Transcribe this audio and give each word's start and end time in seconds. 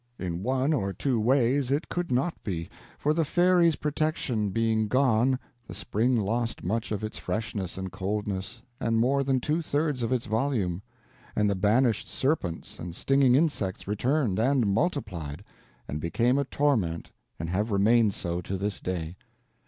In 0.17 0.41
one 0.41 0.73
or 0.73 0.93
two 0.93 1.19
ways 1.19 1.69
it 1.69 1.87
could 1.87 2.11
not 2.11 2.33
be; 2.43 2.71
for, 2.97 3.13
the 3.13 3.23
fairies' 3.23 3.75
protection 3.75 4.49
being 4.49 4.87
gone, 4.87 5.37
the 5.67 5.75
spring 5.75 6.15
lost 6.17 6.63
much 6.63 6.91
of 6.91 7.03
its 7.03 7.19
freshness 7.19 7.77
and 7.77 7.91
coldness, 7.91 8.63
and 8.79 8.97
more 8.97 9.23
than 9.23 9.39
two 9.39 9.61
thirds 9.61 10.01
of 10.01 10.11
its 10.11 10.25
volume, 10.25 10.81
and 11.35 11.47
the 11.47 11.53
banished 11.55 12.07
serpents 12.07 12.79
and 12.79 12.95
stinging 12.95 13.35
insects 13.35 13.87
returned, 13.87 14.39
and 14.39 14.65
multiplied, 14.65 15.43
and 15.87 16.01
became 16.01 16.39
a 16.39 16.45
torment 16.45 17.11
and 17.37 17.51
have 17.51 17.69
remained 17.69 18.15
so 18.15 18.41
to 18.41 18.57
this 18.57 18.79
day. 18.79 19.15